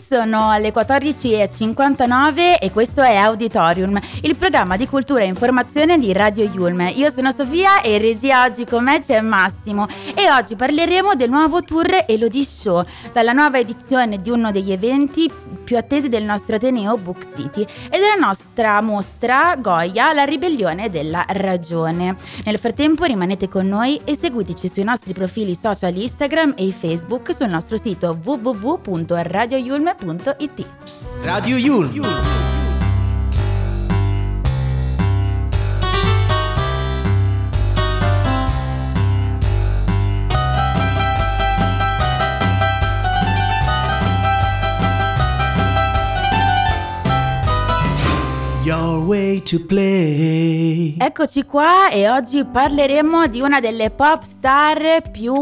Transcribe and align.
Sono 0.00 0.56
le 0.58 0.72
14.59 0.72 2.56
e 2.60 2.70
questo 2.70 3.02
è 3.02 3.14
Auditorium, 3.16 3.98
il 4.22 4.36
programma 4.36 4.76
di 4.76 4.88
cultura 4.88 5.22
e 5.22 5.26
informazione 5.26 5.98
di 5.98 6.12
Radio 6.12 6.44
Yulm. 6.44 6.90
Io 6.94 7.10
sono 7.10 7.30
Sofia 7.30 7.80
e 7.80 7.94
in 7.94 8.00
regia 8.00 8.44
oggi 8.44 8.64
con 8.64 8.84
me 8.84 9.00
c'è 9.00 9.20
Massimo 9.20 9.86
e 10.14 10.30
oggi 10.30 10.56
parleremo 10.56 11.14
del 11.14 11.30
nuovo 11.30 11.62
tour 11.62 12.04
Elodie 12.06 12.44
Show, 12.44 12.84
dalla 13.12 13.32
nuova 13.32 13.58
edizione 13.58 14.20
di 14.20 14.30
uno 14.30 14.50
degli 14.50 14.72
eventi 14.72 15.30
più 15.64 15.76
attesi 15.76 16.08
del 16.08 16.24
nostro 16.24 16.56
Ateneo 16.56 16.96
Book 16.96 17.26
City 17.34 17.62
e 17.62 17.98
della 17.98 18.14
nostra 18.18 18.80
mostra 18.80 19.56
Goya, 19.56 20.12
la 20.12 20.24
ribellione 20.24 20.90
della 20.90 21.24
ragione. 21.28 22.16
Nel 22.44 22.58
frattempo 22.58 23.04
rimanete 23.04 23.48
con 23.48 23.66
noi 23.66 24.00
e 24.04 24.14
seguiteci 24.14 24.68
sui 24.68 24.84
nostri 24.84 25.12
profili 25.12 25.54
social 25.54 25.94
Instagram 25.96 26.54
e 26.56 26.70
Facebook 26.70 27.34
sul 27.34 27.48
nostro 27.48 27.76
sito 27.76 28.18
www.radio 28.22 29.56
radioyulm.it. 29.86 30.66
Radio 31.24 31.56
Yulm. 31.56 32.45
Your 48.66 49.04
way 49.04 49.40
to 49.42 49.64
play. 49.64 50.96
Eccoci 50.98 51.44
qua 51.44 51.88
e 51.88 52.10
oggi 52.10 52.44
parleremo 52.44 53.28
di 53.28 53.40
una 53.40 53.60
delle 53.60 53.92
pop 53.92 54.24
star 54.24 55.08
più 55.08 55.32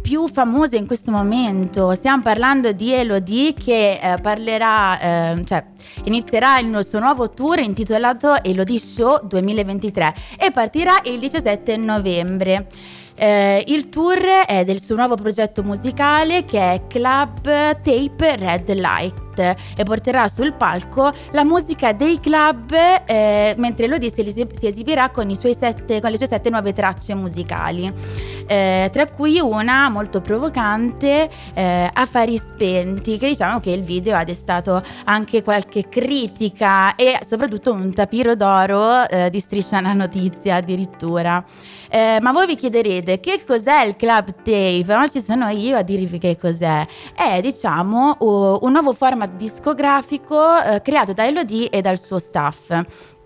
più 0.00 0.28
famose 0.28 0.76
in 0.76 0.86
questo 0.86 1.10
momento. 1.10 1.92
Stiamo 1.96 2.22
parlando 2.22 2.70
di 2.70 2.92
Elodie 2.92 3.54
che 3.54 3.98
eh, 4.00 4.20
parlerà, 4.20 5.00
eh, 5.00 5.44
cioè 5.46 5.64
inizierà 6.04 6.60
il 6.60 6.78
suo 6.84 7.00
nuovo 7.00 7.28
tour 7.28 7.58
intitolato 7.58 8.40
Elodie 8.44 8.78
Show 8.78 9.26
2023 9.26 10.14
e 10.38 10.52
partirà 10.52 11.00
il 11.06 11.18
17 11.18 11.76
novembre. 11.76 12.68
Eh, 13.16 13.64
il 13.66 13.88
tour 13.88 14.20
è 14.46 14.64
del 14.64 14.80
suo 14.80 14.94
nuovo 14.94 15.16
progetto 15.16 15.64
musicale 15.64 16.44
che 16.44 16.60
è 16.60 16.86
Club 16.86 17.42
Tape 17.42 18.36
Red 18.36 18.72
Light 18.74 19.26
e 19.38 19.82
porterà 19.84 20.28
sul 20.28 20.52
palco 20.52 21.12
la 21.30 21.44
musica 21.44 21.92
dei 21.92 22.20
club 22.20 22.72
eh, 23.06 23.54
mentre 23.56 23.86
Elodie 23.86 24.10
si, 24.10 24.30
si 24.32 24.66
esibirà 24.66 25.10
con, 25.10 25.34
sette, 25.34 26.00
con, 26.00 26.10
le 26.10 26.16
sue 26.16 26.26
sette 26.26 26.50
nuove 26.50 26.72
tracce 26.72 27.14
musicali, 27.14 27.92
eh, 28.46 28.88
tra 28.92 29.06
cui 29.06 29.38
una 29.40 29.88
molto 29.88 30.20
provocante, 30.20 31.28
eh, 31.54 31.90
Affari 31.92 32.36
spenti, 32.38 33.18
che 33.18 33.28
diciamo 33.28 33.60
che 33.60 33.70
il 33.70 33.82
video 33.82 34.16
ha 34.16 34.24
destato 34.24 34.82
anche 35.04 35.42
qualche 35.42 35.88
critica 35.88 36.94
e 36.94 37.18
soprattutto 37.24 37.72
un 37.72 37.92
tapiro 37.92 38.34
d'oro 38.34 39.08
eh, 39.08 39.30
di 39.30 39.40
striscia 39.40 39.78
una 39.78 39.92
notizia 39.92 40.56
addirittura. 40.56 41.44
Eh, 41.90 42.18
ma 42.20 42.32
voi 42.32 42.46
vi 42.46 42.54
chiederete 42.54 43.18
che 43.20 43.42
cos'è 43.46 43.84
il 43.84 43.96
club 43.96 44.26
tape? 44.42 44.84
Ma 44.86 45.08
ci 45.08 45.22
sono 45.22 45.48
io 45.48 45.76
a 45.76 45.82
dirvi 45.82 46.18
che 46.18 46.36
cos'è. 46.36 46.86
È 47.14 47.40
diciamo 47.40 48.16
un 48.20 48.72
nuovo 48.72 48.92
format 48.92 49.27
discografico 49.36 50.36
uh, 50.36 50.80
creato 50.82 51.12
da 51.12 51.26
Elodie 51.26 51.68
e 51.70 51.80
dal 51.80 51.98
suo 51.98 52.18
staff 52.18 53.16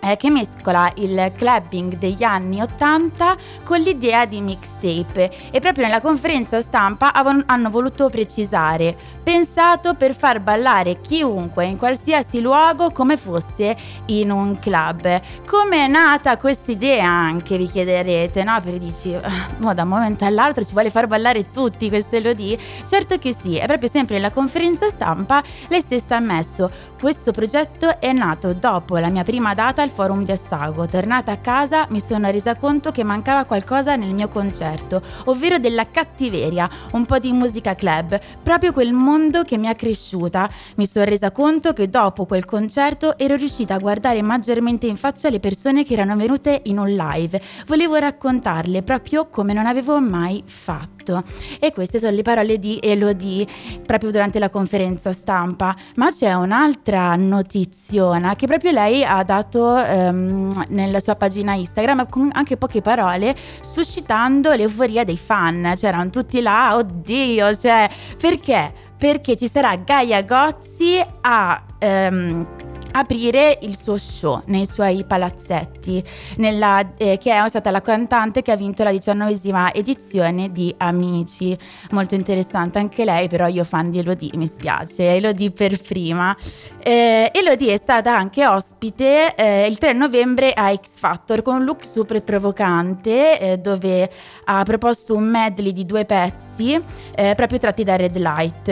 eh, 0.00 0.16
che 0.16 0.30
mescola 0.30 0.90
il 0.96 1.32
clubbing 1.36 1.96
degli 1.98 2.22
anni 2.22 2.60
80 2.60 3.36
con 3.64 3.80
l'idea 3.80 4.26
di 4.26 4.40
mixtape 4.40 5.30
e 5.50 5.60
proprio 5.60 5.84
nella 5.84 6.00
conferenza 6.00 6.60
stampa 6.60 7.12
av- 7.12 7.44
hanno 7.46 7.70
voluto 7.70 8.08
precisare 8.08 8.96
pensato 9.22 9.94
per 9.94 10.14
far 10.14 10.40
ballare 10.40 11.00
chiunque 11.00 11.66
in 11.66 11.76
qualsiasi 11.76 12.40
luogo 12.40 12.90
come 12.90 13.16
fosse 13.16 13.76
in 14.06 14.30
un 14.30 14.58
club. 14.58 15.20
Come 15.46 15.84
è 15.84 15.86
nata 15.86 16.36
questa 16.36 16.72
idea 16.72 17.06
anche 17.06 17.56
vi 17.56 17.66
chiederete, 17.66 18.42
no? 18.42 18.60
Perché 18.60 18.78
dici, 18.78 19.14
oh, 19.14 19.74
da 19.74 19.82
un 19.82 19.88
momento 19.88 20.24
all'altro 20.24 20.64
ci 20.64 20.72
vuole 20.72 20.90
far 20.90 21.06
ballare 21.06 21.50
tutti 21.50 21.88
queste 21.88 22.16
elodie? 22.16 22.58
Certo 22.88 23.18
che 23.18 23.34
sì, 23.38 23.56
è 23.56 23.66
proprio 23.66 23.88
sempre 23.88 24.16
nella 24.16 24.30
conferenza 24.30 24.88
stampa 24.88 25.42
lei 25.68 25.80
stessa 25.80 26.14
ha 26.14 26.18
ammesso 26.18 26.70
questo 26.98 27.32
progetto 27.32 28.00
è 28.00 28.12
nato 28.12 28.52
dopo 28.52 28.98
la 28.98 29.08
mia 29.08 29.24
prima 29.24 29.54
data 29.54 29.82
al 29.82 29.89
Forum 29.90 30.24
di 30.24 30.32
Assago. 30.32 30.86
Tornata 30.86 31.32
a 31.32 31.36
casa 31.36 31.86
mi 31.90 32.00
sono 32.00 32.30
resa 32.30 32.54
conto 32.54 32.90
che 32.90 33.04
mancava 33.04 33.44
qualcosa 33.44 33.96
nel 33.96 34.14
mio 34.14 34.28
concerto, 34.28 35.02
ovvero 35.26 35.58
della 35.58 35.90
cattiveria, 35.90 36.68
un 36.92 37.04
po' 37.04 37.18
di 37.18 37.32
musica 37.32 37.74
club, 37.74 38.18
proprio 38.42 38.72
quel 38.72 38.92
mondo 38.92 39.42
che 39.42 39.58
mi 39.58 39.68
ha 39.68 39.74
cresciuta. 39.74 40.48
Mi 40.76 40.86
sono 40.86 41.04
resa 41.04 41.30
conto 41.30 41.72
che 41.72 41.90
dopo 41.90 42.24
quel 42.24 42.44
concerto 42.44 43.18
ero 43.18 43.36
riuscita 43.36 43.74
a 43.74 43.78
guardare 43.78 44.22
maggiormente 44.22 44.86
in 44.86 44.96
faccia 44.96 45.28
le 45.28 45.40
persone 45.40 45.84
che 45.84 45.92
erano 45.92 46.16
venute 46.16 46.62
in 46.64 46.78
un 46.78 46.88
live. 46.88 47.40
Volevo 47.66 47.96
raccontarle 47.96 48.82
proprio 48.82 49.28
come 49.28 49.52
non 49.52 49.66
avevo 49.66 50.00
mai 50.00 50.42
fatto 50.46 50.99
tutto. 51.10 51.22
E 51.58 51.72
queste 51.72 51.98
sono 51.98 52.14
le 52.14 52.22
parole 52.22 52.58
di 52.58 52.78
Elodie 52.80 53.46
proprio 53.84 54.10
durante 54.10 54.38
la 54.38 54.48
conferenza 54.48 55.12
stampa. 55.12 55.74
Ma 55.96 56.10
c'è 56.10 56.32
un'altra 56.34 57.16
notiziona 57.16 58.36
che 58.36 58.46
proprio 58.46 58.70
lei 58.70 59.04
ha 59.04 59.22
dato 59.24 59.62
um, 59.64 60.64
nella 60.68 61.00
sua 61.00 61.16
pagina 61.16 61.54
Instagram 61.54 62.08
con 62.08 62.30
anche 62.32 62.56
poche 62.56 62.80
parole, 62.80 63.34
suscitando 63.60 64.52
l'euforia 64.52 65.04
dei 65.04 65.18
fan. 65.18 65.74
C'erano 65.76 66.10
tutti 66.10 66.40
là, 66.40 66.76
oddio, 66.76 67.54
cioè, 67.56 67.88
perché? 68.18 68.72
Perché 68.96 69.36
ci 69.36 69.48
sarà 69.48 69.76
Gaia 69.76 70.22
Gozzi 70.22 71.02
a... 71.22 71.62
Um, 71.82 72.46
aprire 72.92 73.58
il 73.62 73.76
suo 73.76 73.96
show 73.96 74.42
nei 74.46 74.66
suoi 74.66 75.04
palazzetti, 75.04 76.02
nella, 76.36 76.94
eh, 76.96 77.18
che 77.18 77.32
è 77.32 77.48
stata 77.48 77.70
la 77.70 77.80
cantante 77.80 78.42
che 78.42 78.52
ha 78.52 78.56
vinto 78.56 78.82
la 78.82 78.90
diciannovesima 78.90 79.72
edizione 79.72 80.52
di 80.52 80.74
Amici. 80.78 81.56
Molto 81.90 82.14
interessante 82.14 82.78
anche 82.78 83.04
lei, 83.04 83.28
però 83.28 83.46
io 83.46 83.64
fan 83.64 83.90
di 83.90 83.98
Elodie, 83.98 84.30
mi 84.34 84.46
spiace, 84.46 85.14
Elodie 85.16 85.50
per 85.50 85.80
prima. 85.80 86.36
Eh, 86.82 87.30
Elodie 87.34 87.74
è 87.74 87.76
stata 87.76 88.16
anche 88.16 88.46
ospite 88.46 89.34
eh, 89.34 89.66
il 89.66 89.76
3 89.76 89.92
novembre 89.92 90.50
a 90.54 90.74
X 90.74 90.96
Factor 90.96 91.42
con 91.42 91.56
un 91.56 91.64
look 91.64 91.84
super 91.84 92.24
provocante 92.24 93.38
eh, 93.38 93.58
dove 93.58 94.10
ha 94.44 94.62
proposto 94.62 95.14
un 95.14 95.24
medley 95.24 95.74
di 95.74 95.84
due 95.84 96.06
pezzi 96.06 96.82
eh, 97.14 97.34
proprio 97.34 97.58
tratti 97.58 97.84
da 97.84 97.96
Red 97.96 98.16
Light 98.16 98.68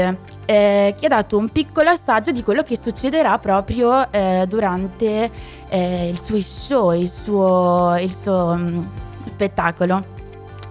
eh, 0.47 0.95
che 0.99 1.05
ha 1.05 1.09
dato 1.09 1.37
un 1.37 1.51
piccolo 1.51 1.91
assaggio 1.91 2.31
di 2.31 2.43
quello 2.43 2.63
che 2.63 2.79
succederà 2.79 3.39
proprio 3.39 4.11
eh, 4.11 4.47
durante 4.49 5.57
il 5.71 6.19
suo 6.19 6.41
show, 6.41 6.93
il 6.93 7.11
suo, 7.11 7.95
il 8.01 8.15
suo 8.15 8.53
um, 8.53 8.91
spettacolo. 9.27 10.03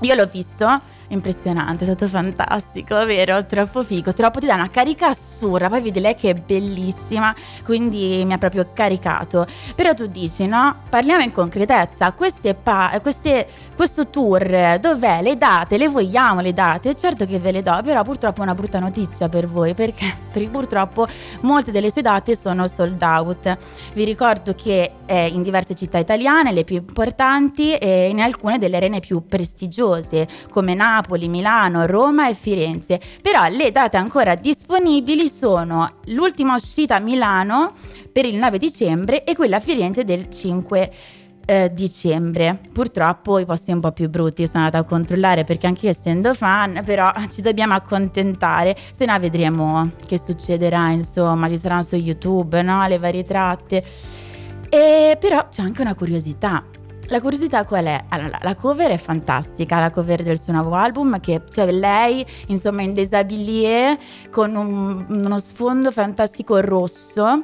Io 0.02 0.16
l'ho 0.16 0.26
visto 0.26 0.66
impressionante, 1.10 1.84
è 1.84 1.88
stato 1.88 2.08
fantastico, 2.08 2.96
vero? 3.06 3.46
Troppo 3.46 3.84
figo, 3.84 4.14
troppo 4.14 4.40
ti 4.40 4.46
dà 4.46 4.56
una 4.56 4.70
carica 4.70 5.08
assurda, 5.08 5.70
poi 5.70 5.82
vedi 5.82 6.00
lei 6.00 6.16
che 6.16 6.32
è 6.32 6.34
bellissima, 6.34 7.34
quindi 7.64 8.24
mi 8.26 8.34
ha 8.34 8.38
proprio 8.38 8.70
caricato. 8.74 9.46
Però 9.76 9.94
tu 9.94 10.08
dici, 10.08 10.48
no? 10.48 10.84
Parliamo 10.90 11.24
in 11.24 11.32
concretezza, 11.32 12.12
queste 12.14 12.56
pa- 12.56 13.00
queste, 13.02 13.48
questo 13.76 14.10
tour, 14.10 14.80
dov'è? 14.80 15.22
Le 15.22 15.38
date, 15.38 15.78
le 15.78 15.88
vogliamo 15.88 16.42
le 16.42 16.54
date? 16.54 16.96
Certo 16.96 17.26
che 17.26 17.40
ve 17.40 17.52
le 17.52 17.62
do, 17.62 17.80
però 17.84 18.04
purtroppo 18.04 18.42
è 18.42 18.44
una 18.44 18.56
brutta 18.56 18.80
notizia 18.80 19.30
per 19.30 19.48
voi, 19.48 19.74
perché, 19.74 20.14
perché 20.32 20.50
purtroppo 20.50 21.08
molte 21.42 21.72
delle 21.72 21.90
sue 21.90 22.02
date 22.02 22.36
sono 22.36 22.68
sold 22.68 23.02
out. 23.02 23.58
Vi 23.94 24.04
ricordo 24.04 24.54
che 24.56 24.92
è 25.06 25.30
in 25.32 25.42
diverse 25.42 25.74
città 25.74 25.98
italiane, 25.98 26.52
le 26.52 26.64
più 26.64 26.76
importanti, 26.76 27.76
e 27.76 28.10
in 28.10 28.20
alcune 28.20 28.58
delle 28.58 28.78
arene 28.78 29.00
più 29.00 29.26
prestigiose, 29.28 30.28
come 30.50 30.74
Napoli, 30.74 30.96
Napoli, 30.98 31.28
Milano, 31.28 31.86
Roma 31.86 32.28
e 32.28 32.34
Firenze. 32.34 33.00
Però 33.22 33.48
le 33.50 33.72
date 33.72 33.98
ancora 33.98 34.36
disponibili 34.36 35.30
sono 35.30 35.98
l'ultima 36.06 36.56
uscita 36.56 36.96
a 36.96 37.00
Milano 37.00 37.74
per 38.12 38.26
il 38.26 38.36
9 38.36 38.58
dicembre 38.58 39.24
e 39.24 39.36
quella 39.36 39.58
a 39.58 39.60
Firenze 39.60 40.04
del 40.04 40.28
5 40.30 40.92
eh, 41.46 41.72
dicembre. 41.72 42.60
Purtroppo 42.74 43.38
i 43.38 43.46
posti 43.46 43.72
un 43.72 43.80
po' 43.80 43.92
più 43.92 44.10
brutti 44.10 44.48
sono 44.48 44.64
andata 44.66 44.80
a 44.80 44.84
controllare 44.84 45.44
perché 45.44 45.68
anche 45.68 45.86
io 45.86 45.92
essendo 45.92 46.34
fan, 46.34 46.82
però 46.84 47.12
ci 47.32 47.42
dobbiamo 47.42 47.76
accontentare, 47.76 48.76
se 48.92 49.06
no 49.06 49.18
vedremo 49.20 49.92
che 50.06 50.18
succederà, 50.18 50.90
insomma, 50.90 51.48
ci 51.48 51.60
saranno 51.60 51.84
su 51.84 51.96
YouTube, 51.96 52.62
no? 52.64 52.88
Le 52.88 52.98
varie 52.98 53.24
tratte. 53.24 53.84
E 54.70 55.16
però 55.20 55.48
c'è 55.48 55.62
anche 55.62 55.82
una 55.82 55.94
curiosità. 55.94 56.66
La 57.10 57.22
curiosità 57.22 57.64
qual 57.64 57.86
è? 57.86 58.04
Allora, 58.10 58.38
la 58.42 58.56
cover 58.56 58.92
è 58.92 58.98
fantastica, 58.98 59.80
la 59.80 59.92
cover 59.92 60.24
del 60.24 60.38
suo 60.38 60.52
nuovo 60.52 60.76
album, 60.76 61.22
che 61.22 61.42
c'è 61.50 61.72
lei, 61.72 62.26
insomma, 62.48 62.82
in 62.82 62.94
déshabillé, 62.94 63.98
con 64.30 64.54
un, 64.56 65.06
uno 65.08 65.40
sfondo 65.40 65.90
fantastico 65.94 66.60
rosso, 66.60 67.44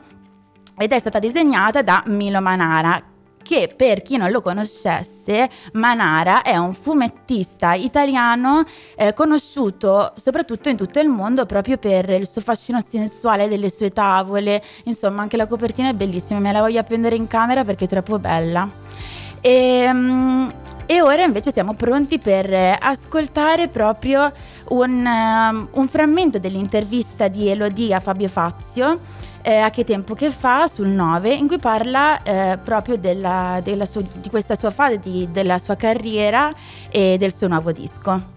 ed 0.77 0.91
è 0.91 0.99
stata 0.99 1.17
disegnata 1.19 1.81
da 1.81 2.03
Milo 2.07 2.41
Manara, 2.41 3.01
che 3.41 3.73
per 3.73 4.01
chi 4.01 4.17
non 4.17 4.31
lo 4.31 4.41
conoscesse, 4.41 5.49
Manara 5.73 6.41
è 6.41 6.57
un 6.57 6.73
fumettista 6.73 7.73
italiano 7.73 8.63
eh, 8.97 9.13
conosciuto 9.13 10.11
soprattutto 10.15 10.69
in 10.69 10.75
tutto 10.75 10.99
il 10.99 11.07
mondo 11.07 11.45
proprio 11.45 11.77
per 11.77 12.09
il 12.09 12.27
suo 12.27 12.41
fascino 12.41 12.81
sensuale 12.81 13.47
delle 13.47 13.69
sue 13.69 13.91
tavole, 13.91 14.61
insomma 14.85 15.21
anche 15.21 15.37
la 15.37 15.47
copertina 15.47 15.89
è 15.89 15.93
bellissima, 15.93 16.39
me 16.39 16.51
la 16.51 16.61
voglio 16.61 16.79
appendere 16.79 17.15
in 17.15 17.27
camera 17.27 17.63
perché 17.63 17.85
è 17.85 17.87
troppo 17.87 18.19
bella. 18.19 19.21
E, 19.45 19.89
um, 19.91 20.49
e 20.85 21.01
ora 21.01 21.21
invece 21.23 21.51
siamo 21.51 21.73
pronti 21.73 22.17
per 22.17 22.77
ascoltare 22.79 23.67
proprio 23.67 24.31
un, 24.69 25.05
um, 25.05 25.67
un 25.69 25.87
frammento 25.89 26.39
dell'intervista 26.39 27.27
di 27.27 27.49
Elodie 27.49 27.93
a 27.93 27.99
Fabio 27.99 28.29
Fazio 28.29 29.01
eh, 29.41 29.57
a 29.57 29.69
che 29.69 29.83
tempo 29.83 30.15
che 30.15 30.31
fa 30.31 30.67
sul 30.67 30.87
9 30.87 31.33
in 31.33 31.47
cui 31.47 31.57
parla 31.57 32.23
eh, 32.23 32.57
proprio 32.63 32.95
della, 32.95 33.59
della 33.61 33.85
sua, 33.85 34.01
di 34.13 34.29
questa 34.29 34.55
sua 34.55 34.69
fase 34.69 34.99
di, 34.99 35.27
della 35.29 35.57
sua 35.57 35.75
carriera 35.75 36.53
e 36.89 37.17
del 37.19 37.33
suo 37.33 37.47
nuovo 37.47 37.73
disco. 37.73 38.31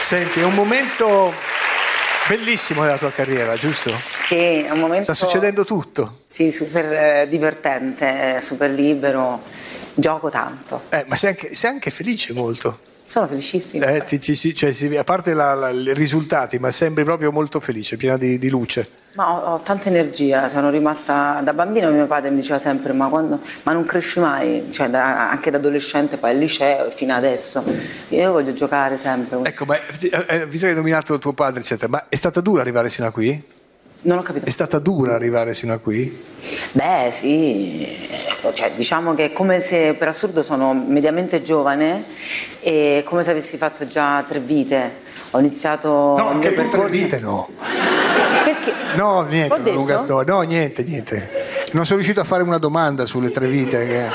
Senti, 0.00 0.40
è 0.40 0.44
un 0.44 0.54
momento 0.54 1.32
bellissimo 2.26 2.82
della 2.82 2.98
tua 2.98 3.12
carriera, 3.12 3.54
giusto? 3.54 3.92
Sì, 4.26 4.36
è 4.36 4.70
un 4.70 4.80
momento... 4.80 5.12
Sta 5.12 5.14
succedendo 5.14 5.64
tutto. 5.64 6.22
Sì, 6.26 6.50
super 6.50 6.92
eh, 6.92 7.28
divertente, 7.28 8.40
super 8.40 8.70
libero, 8.70 9.42
gioco 9.98 10.30
tanto. 10.30 10.82
Eh, 10.90 11.04
ma 11.08 11.16
sei 11.16 11.30
anche, 11.30 11.54
sei 11.54 11.70
anche 11.70 11.90
felice 11.90 12.32
molto. 12.32 12.78
Sono 13.04 13.26
felicissima. 13.26 13.86
Eh, 13.86 14.04
ti, 14.04 14.18
ti, 14.18 14.54
cioè, 14.54 14.98
a 14.98 15.04
parte 15.04 15.30
i 15.30 15.94
risultati, 15.94 16.58
ma 16.58 16.70
sembri 16.70 17.04
proprio 17.04 17.32
molto 17.32 17.58
felice, 17.58 17.96
piena 17.96 18.18
di, 18.18 18.38
di 18.38 18.50
luce. 18.50 18.86
Ma 19.14 19.32
ho, 19.32 19.54
ho, 19.54 19.60
tanta 19.60 19.88
energia, 19.88 20.46
sono 20.48 20.68
rimasta 20.68 21.40
da 21.42 21.54
bambino, 21.54 21.90
mio 21.90 22.06
padre 22.06 22.28
mi 22.28 22.36
diceva 22.36 22.58
sempre 22.58 22.92
ma, 22.92 23.08
quando, 23.08 23.40
ma 23.62 23.72
non 23.72 23.84
cresci 23.84 24.20
mai, 24.20 24.68
cioè, 24.70 24.90
da, 24.90 25.30
anche 25.30 25.50
da 25.50 25.56
adolescente, 25.56 26.18
poi 26.18 26.32
al 26.32 26.36
liceo 26.36 26.90
fino 26.90 27.14
adesso. 27.14 27.64
Io 28.08 28.30
voglio 28.30 28.52
giocare 28.52 28.98
sempre. 28.98 29.38
Ecco, 29.42 29.64
ma 29.64 29.76
eh, 29.78 30.26
eh 30.28 30.46
visto 30.46 30.66
che 30.66 30.72
hai 30.72 30.76
nominato 30.76 31.18
tuo 31.18 31.32
padre, 31.32 31.60
eccetera, 31.60 31.88
ma 31.88 32.08
è 32.10 32.16
stata 32.16 32.42
dura 32.42 32.60
arrivare 32.60 32.90
sino 32.90 33.06
a 33.06 33.10
qui? 33.10 33.56
Non 34.00 34.18
ho 34.18 34.22
capito. 34.22 34.46
È 34.46 34.50
stata 34.50 34.78
dura 34.78 35.14
arrivare 35.14 35.54
sino 35.54 35.72
a 35.72 35.78
qui? 35.78 36.24
Beh, 36.70 37.08
sì, 37.10 38.08
cioè, 38.54 38.70
diciamo 38.76 39.14
che 39.14 39.26
è 39.26 39.32
come 39.32 39.58
se 39.58 39.94
per 39.94 40.06
assurdo 40.06 40.44
sono 40.44 40.72
mediamente 40.72 41.42
giovane 41.42 42.04
e 42.60 43.02
come 43.04 43.24
se 43.24 43.32
avessi 43.32 43.56
fatto 43.56 43.88
già 43.88 44.24
tre 44.26 44.38
vite. 44.38 45.06
Ho 45.32 45.40
iniziato. 45.40 45.88
No, 46.16 46.28
anche 46.28 46.54
tu 46.54 46.68
tre 46.68 46.88
vite 46.88 47.18
no. 47.18 47.48
Perché? 48.44 48.72
No, 48.94 49.22
niente, 49.22 49.54
una 49.54 49.72
lunga 49.72 49.98
storia. 49.98 50.32
No, 50.32 50.42
niente, 50.42 50.84
niente. 50.84 51.46
Non 51.72 51.84
sono 51.84 51.96
riuscito 51.96 52.20
a 52.20 52.24
fare 52.24 52.44
una 52.44 52.58
domanda 52.58 53.04
sulle 53.04 53.30
tre 53.30 53.48
vite. 53.48 53.86
Che... 53.86 54.06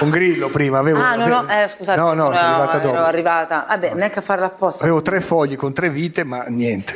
Un 0.00 0.10
grillo 0.10 0.48
prima, 0.48 0.78
avevo. 0.78 1.00
Ah, 1.00 1.14
no, 1.14 1.26
no, 1.26 1.48
eh, 1.48 1.68
scusate. 1.68 2.00
No, 2.00 2.14
no, 2.14 2.34
sono 2.34 2.38
arrivata 2.38 2.78
dopo. 2.78 2.96
Ero 2.96 3.04
arrivata. 3.04 3.66
Vabbè, 3.68 3.94
neanche 3.94 4.18
a 4.18 4.22
farla 4.22 4.46
apposta. 4.46 4.82
Avevo 4.82 5.02
tre 5.02 5.20
fogli 5.20 5.56
con 5.56 5.72
tre 5.74 5.90
vite, 5.90 6.24
ma 6.24 6.42
niente 6.48 6.94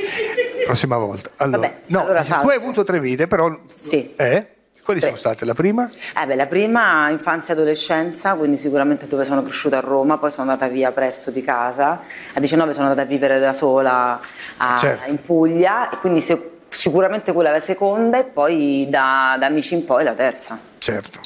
prossima 0.70 0.96
volta. 0.96 1.30
Allora, 1.36 1.58
Vabbè, 1.58 1.80
no, 1.86 2.00
allora 2.02 2.22
tu 2.22 2.48
hai 2.48 2.56
avuto 2.56 2.84
tre 2.84 3.00
vite, 3.00 3.26
però... 3.26 3.58
Sì. 3.66 4.14
Eh? 4.16 4.46
Quali 4.82 5.00
sono 5.00 5.16
state? 5.16 5.44
La 5.44 5.54
prima? 5.54 5.88
Eh 6.20 6.26
beh, 6.26 6.34
la 6.34 6.46
prima 6.46 7.10
infanzia 7.10 7.54
e 7.54 7.56
adolescenza, 7.56 8.34
quindi 8.34 8.56
sicuramente 8.56 9.06
dove 9.06 9.24
sono 9.24 9.42
cresciuta 9.42 9.78
a 9.78 9.80
Roma, 9.80 10.18
poi 10.18 10.30
sono 10.30 10.50
andata 10.50 10.68
via 10.68 10.90
presto 10.90 11.30
di 11.30 11.42
casa. 11.42 12.00
A 12.32 12.40
19 12.40 12.72
sono 12.72 12.86
andata 12.86 13.02
a 13.02 13.08
vivere 13.08 13.38
da 13.38 13.52
sola 13.52 14.20
a, 14.56 14.76
certo. 14.76 15.08
in 15.10 15.20
Puglia 15.20 15.90
e 15.90 15.98
quindi 15.98 16.24
sicuramente 16.68 17.32
quella 17.32 17.50
è 17.50 17.52
la 17.52 17.60
seconda 17.60 18.18
e 18.18 18.24
poi 18.24 18.86
da, 18.88 19.36
da 19.38 19.46
amici 19.46 19.74
in 19.74 19.84
poi 19.84 20.02
la 20.02 20.14
terza. 20.14 20.58
Certo. 20.78 21.20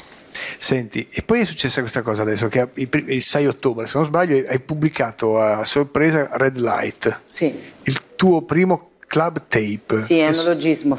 Senti, 0.57 1.07
e 1.11 1.23
poi 1.23 1.39
è 1.39 1.45
successa 1.45 1.79
questa 1.79 2.01
cosa 2.01 2.21
adesso, 2.21 2.47
che 2.49 2.67
il 2.73 3.21
6 3.21 3.47
ottobre, 3.47 3.87
se 3.87 3.97
non 3.97 4.05
sbaglio, 4.05 4.47
hai 4.47 4.59
pubblicato 4.59 5.39
a 5.39 5.63
sorpresa 5.65 6.29
Red 6.33 6.57
Light. 6.57 7.21
Sì. 7.29 7.57
Il 7.83 8.01
tuo 8.15 8.41
primo 8.41 8.89
club 9.15 9.43
tape. 9.47 10.03
Sì, 10.03 10.17
è 10.17 10.27
un 10.27 10.31
neologismo. 10.31 10.97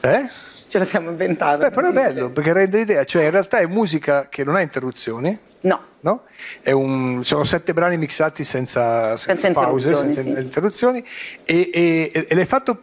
Eh? 0.00 0.28
Ce 0.66 0.78
lo 0.78 0.84
siamo 0.84 1.08
inventato. 1.08 1.60
Beh, 1.60 1.70
però 1.70 1.88
è 1.88 1.92
bello 1.92 2.28
perché 2.28 2.52
rende 2.52 2.76
l'idea, 2.76 3.04
cioè 3.04 3.24
in 3.24 3.30
realtà 3.30 3.58
è 3.58 3.66
musica 3.66 4.28
che 4.28 4.44
non 4.44 4.56
ha 4.56 4.60
interruzioni. 4.60 5.38
No. 5.62 5.80
no? 6.00 6.24
Un, 6.64 7.24
sono 7.24 7.42
sette 7.44 7.72
brani 7.72 7.96
mixati 7.96 8.44
senza, 8.44 9.16
senza, 9.16 9.40
senza 9.40 9.60
pause, 9.60 9.94
senza 9.94 10.20
sì. 10.20 10.28
interruzioni. 10.28 11.02
E, 11.42 11.70
e, 11.72 12.26
e 12.28 12.34
l'hai 12.34 12.44
fatto, 12.44 12.82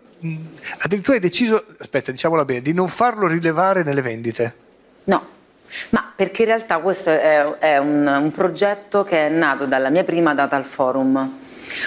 addirittura 0.79 1.17
hai 1.17 1.21
deciso, 1.21 1.63
aspetta, 1.77 2.11
diciamola 2.11 2.43
bene, 2.43 2.61
di 2.61 2.73
non 2.73 2.87
farlo 2.87 3.27
rilevare 3.27 3.83
nelle 3.83 4.01
vendite. 4.01 4.55
No. 5.03 5.27
Ma 5.89 6.11
perché 6.15 6.43
in 6.43 6.49
realtà 6.49 6.77
questo 6.79 7.09
è, 7.09 7.43
è 7.59 7.77
un, 7.77 8.05
un, 8.05 8.31
progetto 8.31 9.03
che 9.03 9.27
è 9.27 9.29
nato 9.29 9.65
dalla 9.65 9.89
mia 9.89 10.03
prima 10.03 10.33
data 10.33 10.55
al 10.55 10.65
forum 10.65 11.39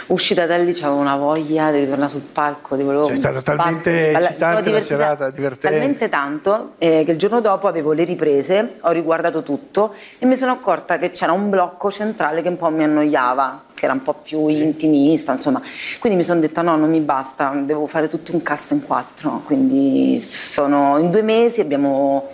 uscita 0.07 0.47
da 0.47 0.57
lì 0.57 0.71
avevo 0.71 0.97
una 0.97 1.17
voglia 1.17 1.71
di 1.71 1.81
ritornare 1.81 2.11
sul 2.11 2.23
palco, 2.23 2.77
di 2.77 2.83
volevo... 2.83 3.05
Cioè, 3.05 3.15
è 3.15 3.17
stata 3.17 3.43
talmente 3.43 4.13
battere. 4.13 4.25
eccitante 4.25 4.71
la 4.71 4.81
serata, 4.81 5.31
divertente. 5.31 5.77
Talmente 5.77 6.09
tanto 6.09 6.73
eh, 6.79 7.03
che 7.05 7.13
il 7.13 7.19
giorno 7.19 7.41
dopo 7.41 7.69
avevo 7.69 7.93
le 7.93 8.05
riprese, 8.05 8.75
ho 8.81 8.91
riguardato 8.91 9.43
tutto 9.43 9.95
e 10.19 10.27
mi 10.27 10.37
sono 10.37 10.53
accorta 10.53 10.99
che 10.99 11.11
c'era 11.11 11.33
un 11.33 11.51
blocco 11.51 11.91
centrale 11.91 12.43
che 12.43 12.49
un 12.49 12.57
po' 12.57 12.71
mi 12.71 12.85
annoiava, 12.85 13.65
che 13.75 13.85
era 13.85 13.95
un 13.95 14.03
po' 14.03 14.15
più 14.15 14.49
intimista, 14.49 15.33
insomma. 15.33 15.61
Quindi 15.99 16.19
mi 16.19 16.25
sono 16.25 16.41
detta 16.41 16.63
no, 16.63 16.77
non 16.77 16.91
mi 16.91 17.01
basta, 17.01 17.53
devo 17.55 17.87
fare 17.87 18.09
tutto 18.09 18.33
un 18.33 18.43
cast 18.43 18.73
in 18.73 18.85
quattro. 18.85 19.43
Quindi 19.45 20.21
sono, 20.21 20.99
in 20.99 21.11
due 21.11 21.23
mesi 21.23 21.61
abbiamo 21.61 22.29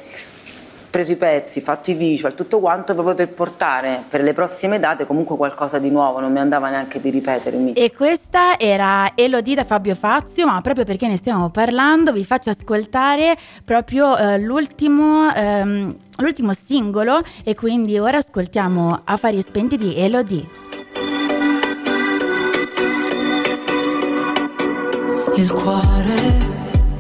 preso 0.90 1.12
i 1.12 1.16
pezzi, 1.16 1.60
fatto 1.60 1.90
i 1.90 1.94
visual, 1.94 2.34
tutto 2.34 2.60
quanto 2.60 2.94
proprio 2.94 3.14
per 3.14 3.28
portare 3.28 4.04
per 4.08 4.22
le 4.22 4.32
prossime 4.32 4.78
date 4.78 5.06
comunque 5.06 5.36
qualcosa 5.36 5.78
di 5.78 5.90
nuovo, 5.90 6.20
non 6.20 6.32
mi 6.32 6.38
andava 6.38 6.68
neanche 6.68 7.00
di 7.00 7.10
ripetermi. 7.10 7.72
E 7.72 7.92
questa 7.92 8.58
era 8.58 9.12
Elodie 9.14 9.54
da 9.54 9.64
Fabio 9.64 9.94
Fazio, 9.94 10.46
ma 10.46 10.60
proprio 10.60 10.84
perché 10.84 11.06
ne 11.06 11.16
stiamo 11.16 11.50
parlando 11.50 12.12
vi 12.12 12.24
faccio 12.24 12.50
ascoltare 12.50 13.36
proprio 13.64 14.16
eh, 14.16 14.38
l'ultimo, 14.38 15.32
ehm, 15.34 15.96
l'ultimo 16.16 16.52
singolo 16.52 17.22
e 17.44 17.54
quindi 17.54 17.98
ora 17.98 18.18
ascoltiamo 18.18 19.00
Affari 19.04 19.40
spenti 19.42 19.76
di 19.76 19.96
Elodie. 19.96 20.44
Il 25.36 25.52
cuore 25.52 26.48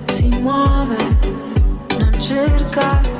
si 0.04 0.28
muove, 0.28 0.96
non 1.98 2.20
cerca 2.20 3.19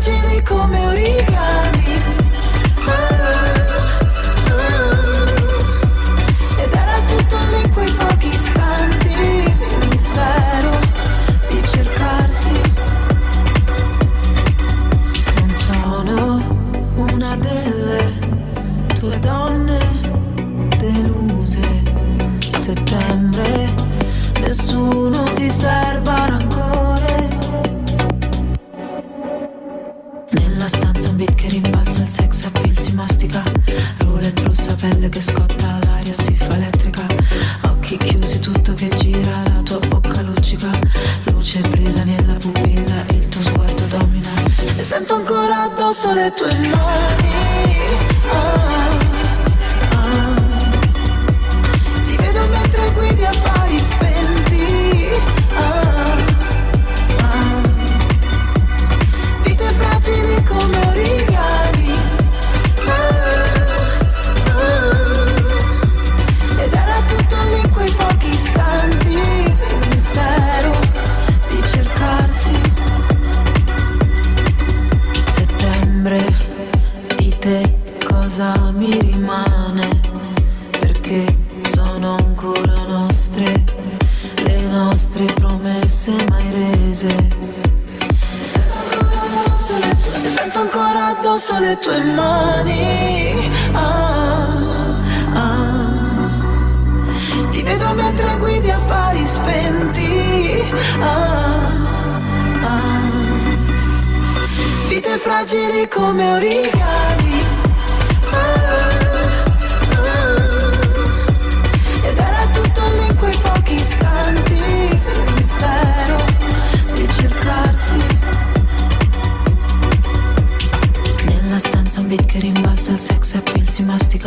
Fragili 0.00 0.42
come 0.42 0.78
origami. 0.86 1.77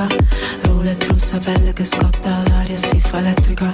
Mastica 0.07 0.29
Roulette 0.61 1.07
russa, 1.07 1.37
pelle 1.37 1.73
che 1.73 1.83
scotta, 1.83 2.43
l'aria 2.47 2.77
si 2.77 2.99
fa 2.99 3.19
elettrica. 3.19 3.69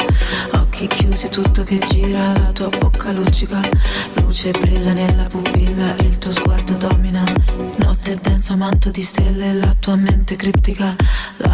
Occhi 0.53 0.87
chiusi, 0.87 1.29
tutto 1.29 1.63
che 1.63 1.77
gira, 1.77 2.33
la 2.33 2.51
tua 2.51 2.69
bocca 2.69 3.11
luccica. 3.11 3.59
Luce 4.15 4.51
brilla 4.51 4.93
nella 4.93 5.25
pupilla, 5.25 5.95
il 5.99 6.17
tuo 6.17 6.31
sguardo 6.31 6.73
domina. 6.73 7.23
Notte 7.77 8.17
densa, 8.21 8.55
manto 8.55 8.89
di 8.89 9.01
stelle, 9.01 9.53
la 9.53 9.73
tua 9.79 9.95
mente 9.95 10.35
criptica 10.35 10.95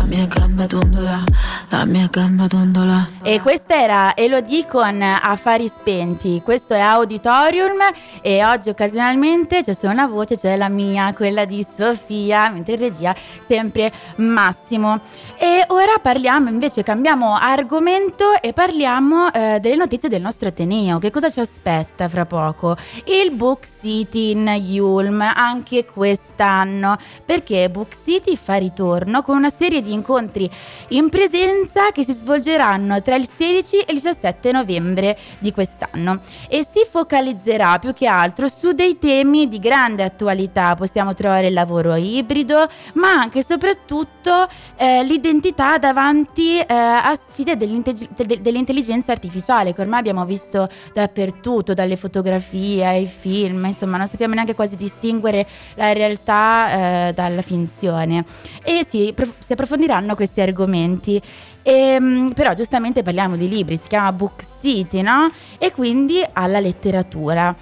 La 0.03 0.09
mia 0.09 0.27
gamba 0.27 0.65
dondola, 0.65 1.23
la 1.69 1.85
mia 1.85 2.07
gamba 2.11 2.45
dondola 2.45 3.07
E 3.21 3.39
questa 3.39 3.81
era 3.81 4.17
Elodie 4.17 4.67
con 4.67 5.01
Affari 5.01 5.69
Spenti, 5.69 6.41
questo 6.43 6.73
è 6.73 6.79
Auditorium 6.79 7.79
e 8.21 8.43
oggi 8.43 8.67
occasionalmente 8.67 9.63
c'è 9.63 9.73
solo 9.73 9.93
una 9.93 10.07
voce, 10.07 10.35
cioè 10.35 10.57
la 10.57 10.67
mia, 10.67 11.13
quella 11.13 11.45
di 11.45 11.65
Sofia, 11.65 12.49
mentre 12.49 12.73
in 12.73 12.79
regia 12.81 13.15
sempre 13.47 13.93
Massimo. 14.17 14.99
E 15.37 15.63
ora 15.67 15.93
parliamo 16.01 16.49
invece, 16.49 16.83
cambiamo 16.83 17.35
argomento 17.35 18.33
e 18.41 18.51
parliamo 18.51 19.31
eh, 19.31 19.59
delle 19.61 19.77
notizie 19.77 20.09
del 20.09 20.21
nostro 20.21 20.49
Ateneo. 20.49 20.99
Che 20.99 21.11
cosa 21.11 21.29
ci 21.29 21.39
aspetta 21.39 22.09
fra 22.09 22.25
poco? 22.25 22.75
Il 23.05 23.31
Book 23.31 23.65
City 23.65 24.31
in 24.31 24.47
Yulm, 24.47 25.21
anche 25.21 25.85
quest'anno, 25.85 26.97
perché 27.25 27.69
Book 27.69 27.95
City 27.95 28.35
fa 28.35 28.55
ritorno 28.55 29.21
con 29.21 29.37
una 29.37 29.49
serie 29.49 29.81
di 29.81 29.91
incontri 29.93 30.49
in 30.89 31.09
presenza 31.09 31.91
che 31.91 32.03
si 32.03 32.13
svolgeranno 32.13 33.01
tra 33.01 33.15
il 33.15 33.27
16 33.27 33.79
e 33.81 33.93
il 33.93 34.01
17 34.01 34.51
novembre 34.51 35.17
di 35.39 35.51
quest'anno 35.51 36.21
e 36.47 36.65
si 36.69 36.85
focalizzerà 36.89 37.77
più 37.79 37.93
che 37.93 38.07
altro 38.07 38.47
su 38.47 38.71
dei 38.71 38.97
temi 38.97 39.47
di 39.47 39.59
grande 39.59 40.03
attualità. 40.03 40.75
Possiamo 40.75 41.13
trovare 41.13 41.47
il 41.47 41.53
lavoro 41.53 41.95
ibrido, 41.95 42.67
ma 42.93 43.11
anche 43.11 43.39
e 43.39 43.45
soprattutto 43.45 44.47
eh, 44.77 45.03
l'identità 45.03 45.77
davanti 45.77 46.57
eh, 46.57 46.65
a 46.73 47.15
sfide 47.15 47.57
dell'inte- 47.57 47.93
de- 47.93 48.41
dell'intelligenza 48.41 49.11
artificiale 49.11 49.73
che 49.73 49.81
ormai 49.81 49.99
abbiamo 49.99 50.25
visto 50.25 50.67
dappertutto, 50.93 51.73
dalle 51.73 51.97
fotografie 51.97 52.85
ai 52.85 53.05
film, 53.05 53.65
insomma 53.65 53.97
non 53.97 54.07
sappiamo 54.07 54.33
neanche 54.33 54.55
quasi 54.55 54.75
distinguere 54.75 55.45
la 55.75 55.91
realtà 55.91 57.07
eh, 57.09 57.13
dalla 57.13 57.41
finzione. 57.41 58.23
E 58.63 58.85
si, 58.87 59.11
pro- 59.13 59.33
si 59.37 59.55
approfondiranno 59.73 60.15
questi 60.15 60.41
argomenti. 60.41 61.21
Ehm, 61.63 62.33
però 62.33 62.53
giustamente 62.53 63.03
parliamo 63.03 63.35
di 63.35 63.47
libri, 63.47 63.77
si 63.77 63.87
chiama 63.87 64.11
Book 64.11 64.43
City, 64.61 65.01
no? 65.01 65.31
E 65.57 65.71
quindi 65.71 66.23
alla 66.33 66.59
letteratura 66.59 67.55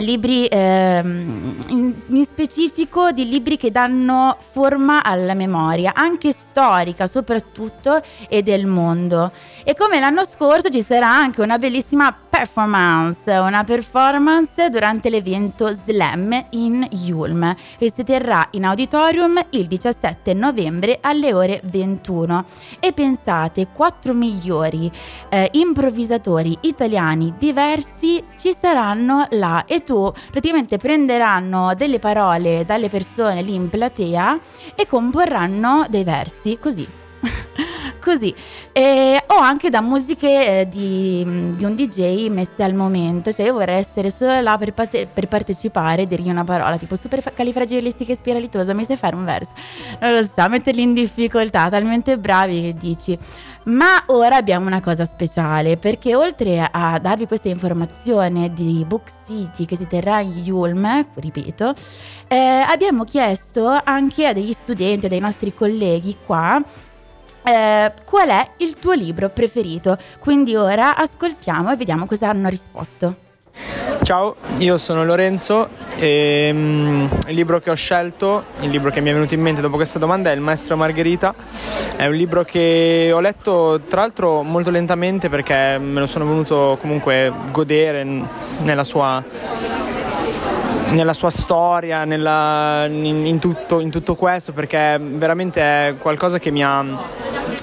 libri 0.00 0.46
ehm, 0.46 1.56
in, 1.68 2.24
specifico 2.24 3.12
di 3.12 3.28
libri 3.28 3.56
che 3.56 3.70
danno 3.70 4.36
forma 4.52 5.02
alla 5.02 5.34
memoria, 5.34 5.92
anche 5.94 6.32
storica 6.32 7.06
soprattutto 7.06 8.00
e 8.28 8.42
del 8.42 8.66
mondo. 8.66 9.30
E 9.62 9.74
come 9.74 10.00
l'anno 10.00 10.24
scorso 10.24 10.68
ci 10.68 10.82
sarà 10.82 11.08
anche 11.08 11.40
una 11.40 11.58
bellissima 11.58 12.14
performance, 12.28 13.30
una 13.30 13.62
performance 13.62 14.68
durante 14.68 15.08
l'evento 15.10 15.72
Slam 15.72 16.46
in 16.50 16.86
Yulm, 16.90 17.54
che 17.78 17.92
si 17.94 18.02
terrà 18.02 18.46
in 18.52 18.64
auditorium 18.64 19.40
il 19.50 19.66
17 19.66 20.34
novembre 20.34 20.98
alle 21.00 21.32
ore 21.32 21.60
21. 21.64 22.44
E 22.80 22.92
pensate, 22.92 23.68
quattro 23.72 24.12
migliori 24.12 24.90
eh, 25.28 25.48
improvvisatori 25.52 26.58
italiani 26.62 27.34
diversi 27.38 28.22
ci 28.36 28.52
saranno 28.58 29.26
là 29.30 29.64
e 29.66 29.83
tu 29.84 30.12
praticamente 30.30 30.78
prenderanno 30.78 31.74
delle 31.74 31.98
parole 31.98 32.64
dalle 32.64 32.88
persone 32.88 33.42
lì 33.42 33.54
in 33.54 33.68
platea 33.68 34.38
e 34.74 34.86
comporranno 34.86 35.86
dei 35.88 36.04
versi 36.04 36.58
così. 36.58 36.86
così. 38.00 38.34
E, 38.72 39.22
o 39.28 39.34
anche 39.36 39.70
da 39.70 39.80
musiche 39.80 40.60
eh, 40.60 40.68
di, 40.68 41.24
di, 41.56 41.64
un 41.64 41.74
DJ 41.74 42.28
messe 42.28 42.62
al 42.62 42.74
momento. 42.74 43.32
Cioè 43.32 43.46
io 43.46 43.54
vorrei 43.54 43.78
essere 43.78 44.10
solo 44.10 44.38
là 44.40 44.58
per, 44.58 44.72
parte, 44.72 45.06
per 45.12 45.28
partecipare 45.28 46.02
e 46.02 46.06
dirgli 46.06 46.28
una 46.28 46.44
parola 46.44 46.76
tipo 46.76 46.96
super 46.96 47.22
califragilistica 47.32 48.12
e 48.12 48.16
spiralitosa 48.16 48.74
mi 48.74 48.84
sai 48.84 48.96
fare 48.96 49.16
un 49.16 49.24
verso? 49.24 49.52
Non 50.00 50.14
lo 50.14 50.22
so 50.24 50.48
metterli 50.48 50.82
in 50.82 50.94
difficoltà 50.94 51.68
talmente 51.68 52.18
bravi 52.18 52.60
che 52.60 52.74
dici 52.74 53.18
ma 53.64 54.02
ora 54.06 54.36
abbiamo 54.36 54.66
una 54.66 54.80
cosa 54.80 55.04
speciale 55.04 55.76
perché 55.76 56.14
oltre 56.14 56.68
a 56.70 56.98
darvi 56.98 57.26
questa 57.26 57.48
informazione 57.48 58.52
di 58.52 58.84
Book 58.86 59.10
City 59.24 59.64
che 59.64 59.76
si 59.76 59.86
terrà 59.86 60.20
in 60.20 60.38
Yulm, 60.38 61.06
ripeto, 61.14 61.74
eh, 62.28 62.36
abbiamo 62.36 63.04
chiesto 63.04 63.68
anche 63.84 64.26
a 64.26 64.32
degli 64.32 64.52
studenti, 64.52 65.06
a 65.06 65.08
dei 65.08 65.20
nostri 65.20 65.54
colleghi 65.54 66.16
qua 66.24 66.62
eh, 67.44 67.92
qual 68.04 68.28
è 68.28 68.50
il 68.58 68.76
tuo 68.76 68.92
libro 68.92 69.28
preferito? 69.28 69.98
Quindi 70.18 70.56
ora 70.56 70.96
ascoltiamo 70.96 71.70
e 71.70 71.76
vediamo 71.76 72.06
cosa 72.06 72.30
hanno 72.30 72.48
risposto. 72.48 73.23
Ciao, 74.02 74.34
io 74.58 74.76
sono 74.78 75.04
Lorenzo 75.04 75.68
e 75.96 76.50
mm, 76.52 77.06
il 77.28 77.34
libro 77.34 77.60
che 77.60 77.70
ho 77.70 77.74
scelto, 77.74 78.44
il 78.60 78.68
libro 78.68 78.90
che 78.90 79.00
mi 79.00 79.10
è 79.10 79.12
venuto 79.12 79.34
in 79.34 79.40
mente 79.40 79.60
dopo 79.60 79.76
questa 79.76 79.98
domanda 79.98 80.30
è 80.30 80.34
Il 80.34 80.40
Maestro 80.40 80.76
Margherita. 80.76 81.34
È 81.96 82.04
un 82.06 82.14
libro 82.14 82.44
che 82.44 83.10
ho 83.14 83.20
letto 83.20 83.80
tra 83.88 84.00
l'altro 84.00 84.42
molto 84.42 84.70
lentamente 84.70 85.28
perché 85.28 85.78
me 85.78 86.00
lo 86.00 86.06
sono 86.06 86.26
voluto 86.26 86.76
comunque 86.80 87.32
godere 87.50 88.04
nella 88.62 88.84
sua 88.84 89.22
nella 90.90 91.14
sua 91.14 91.30
storia, 91.30 92.04
nella, 92.04 92.86
in, 92.86 93.26
in, 93.26 93.38
tutto, 93.38 93.80
in, 93.80 93.90
tutto, 93.90 94.14
questo, 94.14 94.52
perché 94.52 94.98
veramente 95.00 95.60
è 95.60 95.94
qualcosa 95.98 96.38
che 96.38 96.50
mi 96.50 96.62
ha, 96.62 96.82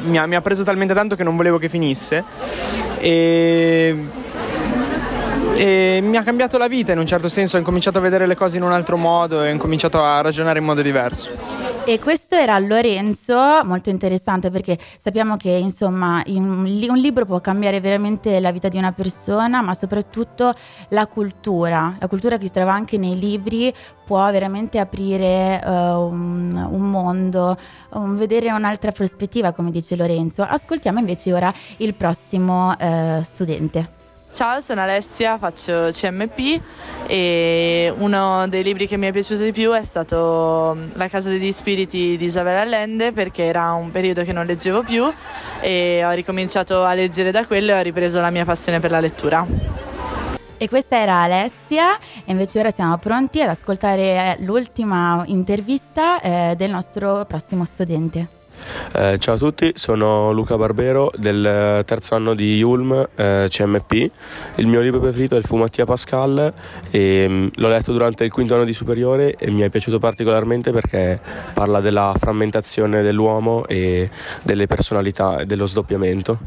mi 0.02 0.18
ha, 0.18 0.26
mi 0.26 0.36
ha 0.36 0.42
preso 0.42 0.64
talmente 0.64 0.94
tanto 0.94 1.16
che 1.16 1.24
non 1.24 1.36
volevo 1.38 1.58
che 1.58 1.70
finisse. 1.70 2.24
E 3.00 3.96
e 5.62 6.00
mi 6.02 6.18
ha 6.18 6.24
cambiato 6.24 6.58
la 6.58 6.68
vita 6.68 6.92
in 6.92 6.98
un 6.98 7.06
certo 7.06 7.28
senso, 7.28 7.56
ho 7.56 7.60
incominciato 7.60 8.00
a 8.00 8.02
vedere 8.02 8.26
le 8.26 8.34
cose 8.34 8.58
in 8.58 8.64
un 8.64 8.72
altro 8.72 8.98
modo 8.98 9.44
e 9.44 9.50
ho 9.50 9.52
incominciato 9.52 10.02
a 10.02 10.20
ragionare 10.20 10.58
in 10.58 10.66
modo 10.66 10.82
diverso. 10.82 11.32
E 11.86 12.00
questo 12.00 12.34
era 12.34 12.58
Lorenzo, 12.58 13.38
molto 13.64 13.92
interessante 13.92 14.50
perché 14.50 14.76
sappiamo 14.98 15.38
che 15.38 15.52
insomma 15.52 16.24
un 16.26 16.96
libro 16.96 17.26
può 17.26 17.40
cambiare 17.42 17.80
veramente 17.80 18.40
la 18.40 18.52
vita 18.52 18.70
di 18.70 18.78
una 18.80 18.92
persona, 18.92 19.62
ma 19.62 19.76
soprattutto 19.76 20.52
la 20.90 21.06
cultura, 21.06 21.96
la 22.00 22.08
cultura 22.08 22.38
che 22.38 22.48
si 22.48 22.54
trova 22.54 22.74
anche 22.74 22.98
nei 22.98 23.20
libri 23.20 23.72
può 24.04 24.32
veramente 24.32 24.80
aprire 24.80 25.62
uh, 25.64 25.70
un, 25.70 26.70
un, 26.72 26.90
mondo, 26.90 27.56
um, 27.92 28.18
vedere 28.18 28.52
un'altra 28.52 28.92
prospettiva, 28.92 29.52
come 29.52 29.70
dice 29.70 29.96
Lorenzo. 29.96 30.42
Ascoltiamo 30.42 30.98
invece 30.98 31.32
ora 31.34 31.54
il 31.78 31.94
prossimo 31.94 32.72
uh, 32.72 33.22
studente. 33.22 34.01
Ciao, 34.34 34.62
sono 34.62 34.82
Alessia, 34.82 35.38
faccio 35.38 35.90
CMP 35.92 36.62
e 37.06 37.94
uno 37.98 38.48
dei 38.48 38.64
libri 38.64 38.88
che 38.88 38.96
mi 38.96 39.08
è 39.08 39.12
piaciuto 39.12 39.44
di 39.44 39.52
più 39.52 39.72
è 39.74 39.84
stato 39.84 40.74
mm, 40.74 40.92
La 40.94 41.10
casa 41.10 41.28
degli 41.28 41.52
spiriti 41.52 42.16
di 42.16 42.26
Isabella 42.26 42.62
Allende 42.62 43.12
perché 43.12 43.44
era 43.44 43.74
un 43.74 43.92
periodo 43.92 44.24
che 44.24 44.32
non 44.32 44.46
leggevo 44.46 44.84
più 44.84 45.12
e 45.60 46.06
ho 46.06 46.12
ricominciato 46.12 46.86
a 46.86 46.94
leggere 46.94 47.32
da 47.32 47.46
quello 47.46 47.72
e 47.72 47.80
ho 47.80 47.82
ripreso 47.82 48.22
la 48.22 48.30
mia 48.30 48.46
passione 48.46 48.80
per 48.80 48.92
la 48.92 49.02
lettura. 49.02 49.46
E 50.58 50.70
questa 50.70 50.96
era 50.96 51.24
Alessia 51.24 51.98
e 52.24 52.32
invece 52.32 52.60
ora 52.60 52.72
siamo 52.72 52.98
pronti 52.98 53.42
ad 53.42 53.50
ascoltare 53.50 54.38
l'ultima 54.40 55.24
intervista 55.26 56.22
eh, 56.22 56.54
del 56.56 56.70
nostro 56.70 57.26
prossimo 57.26 57.66
studente. 57.66 58.41
Eh, 58.94 59.18
ciao 59.20 59.36
a 59.36 59.38
tutti, 59.38 59.72
sono 59.76 60.32
Luca 60.32 60.58
Barbero 60.58 61.12
del 61.16 61.84
terzo 61.86 62.16
anno 62.16 62.34
di 62.34 62.58
Yulm 62.58 63.10
eh, 63.16 63.48
CMP. 63.50 64.12
Il 64.56 64.68
mio 64.68 64.82
libro 64.82 65.00
preferito 65.00 65.36
è 65.36 65.38
Il 65.38 65.46
Fumattia 65.46 65.86
Pascal 65.86 66.54
e 66.90 67.26
mm, 67.28 67.48
l'ho 67.56 67.68
letto 67.70 67.92
durante 67.92 68.24
il 68.24 68.32
quinto 68.32 68.56
anno 68.56 68.66
di 68.66 68.74
superiore 68.74 69.36
e 69.36 69.50
mi 69.50 69.62
è 69.62 69.70
piaciuto 69.70 70.00
particolarmente 70.00 70.72
perché 70.72 71.20
parla 71.54 71.80
della 71.80 72.14
frammentazione 72.18 73.02
dell'uomo 73.02 73.66
e 73.68 74.10
delle 74.44 74.68
personalità 74.68 75.40
e 75.40 75.46
dello 75.46 75.66
sdoppiamento. 75.66 76.40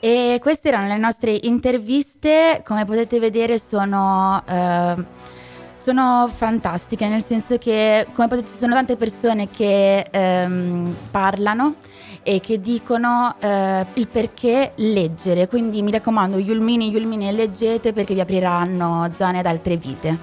E 0.00 0.38
queste 0.40 0.68
erano 0.68 0.86
le 0.86 0.98
nostre 0.98 1.36
interviste, 1.42 2.62
come 2.64 2.84
potete 2.84 3.18
vedere 3.18 3.58
sono... 3.58 4.42
Eh 4.46 5.36
sono 5.80 6.28
fantastiche, 6.32 7.06
nel 7.06 7.24
senso 7.24 7.56
che 7.56 8.06
come 8.12 8.26
potete, 8.26 8.48
ci 8.48 8.56
sono 8.56 8.74
tante 8.74 8.96
persone 8.96 9.48
che 9.48 10.04
ehm, 10.10 10.94
parlano 11.10 11.76
e 12.24 12.40
che 12.40 12.60
dicono 12.60 13.36
eh, 13.38 13.86
il 13.94 14.08
perché 14.08 14.72
leggere, 14.74 15.46
quindi 15.46 15.80
mi 15.82 15.92
raccomando, 15.92 16.38
Yulmini, 16.38 16.90
Yulmini, 16.90 17.32
leggete 17.32 17.92
perché 17.92 18.12
vi 18.12 18.20
apriranno 18.20 19.08
zone 19.14 19.38
ad 19.38 19.46
altre 19.46 19.76
vite. 19.76 20.18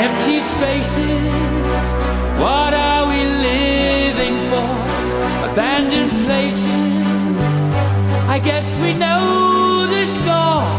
Empty 0.00 0.40
spaces, 0.40 1.92
what 2.38 2.72
are 2.72 3.06
we 3.06 3.22
living 3.22 4.38
for? 4.48 5.50
Abandoned 5.50 6.24
places, 6.24 7.68
I 8.28 8.40
guess 8.42 8.80
we 8.80 8.94
know 8.94 9.86
the 9.86 10.06
score. 10.06 10.78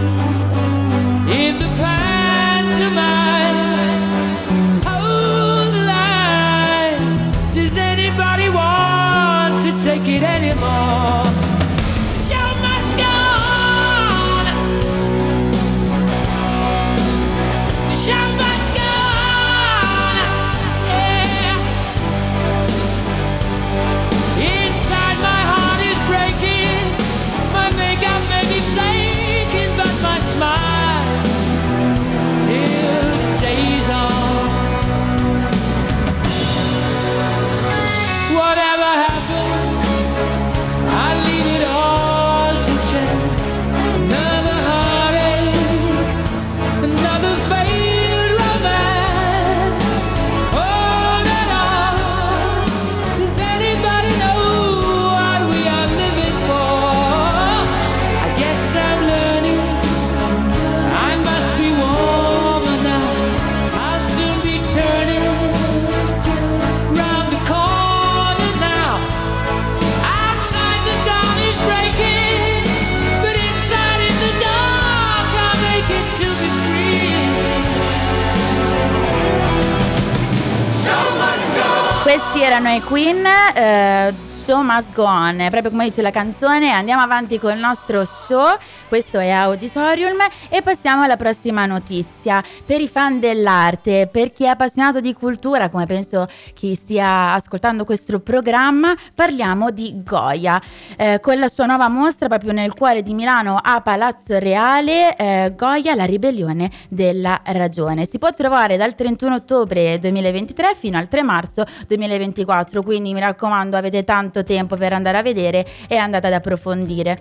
Erano 82.61 82.75
i 82.75 82.81
Queen. 82.81 83.25
Eh, 83.25 84.13
show 84.41 84.63
must 84.63 84.91
go 84.93 85.03
on, 85.03 85.37
proprio 85.51 85.69
come 85.69 85.85
dice 85.85 86.01
la 86.01 86.09
canzone, 86.09 86.71
andiamo 86.71 87.03
avanti 87.03 87.37
con 87.37 87.51
il 87.51 87.59
nostro 87.59 88.03
show, 88.05 88.57
questo 88.87 89.19
è 89.19 89.29
Auditorium 89.29 90.17
e 90.49 90.63
passiamo 90.63 91.03
alla 91.03 91.15
prossima 91.15 91.67
notizia. 91.67 92.43
Per 92.65 92.81
i 92.81 92.87
fan 92.87 93.19
dell'arte, 93.19 94.09
per 94.11 94.31
chi 94.31 94.45
è 94.45 94.47
appassionato 94.47 94.99
di 94.99 95.13
cultura, 95.13 95.69
come 95.69 95.85
penso 95.85 96.25
chi 96.55 96.73
stia 96.73 97.33
ascoltando 97.33 97.85
questo 97.85 98.19
programma, 98.19 98.95
parliamo 99.13 99.69
di 99.69 100.01
Goya, 100.03 100.59
eh, 100.97 101.19
con 101.21 101.37
la 101.37 101.47
sua 101.47 101.67
nuova 101.67 101.87
mostra 101.87 102.27
proprio 102.27 102.51
nel 102.51 102.73
cuore 102.73 103.03
di 103.03 103.13
Milano 103.13 103.59
a 103.61 103.79
Palazzo 103.81 104.39
Reale, 104.39 105.15
eh, 105.17 105.53
Goya, 105.55 105.93
la 105.93 106.05
ribellione 106.05 106.71
della 106.89 107.41
ragione. 107.43 108.07
Si 108.07 108.17
può 108.17 108.33
trovare 108.33 108.75
dal 108.75 108.95
31 108.95 109.35
ottobre 109.35 109.99
2023 109.99 110.73
fino 110.73 110.97
al 110.97 111.07
3 111.07 111.21
marzo 111.21 111.63
2024, 111.85 112.81
quindi 112.81 113.13
mi 113.13 113.19
raccomando 113.19 113.77
avete 113.77 114.03
tanto 114.03 114.30
tanto 114.31 114.43
tempo 114.43 114.77
per 114.77 114.93
andare 114.93 115.17
a 115.17 115.21
vedere 115.21 115.65
e 115.87 115.97
andate 115.97 116.27
ad 116.27 116.33
approfondire. 116.33 117.19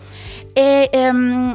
E 0.52 0.88
um, 0.92 1.54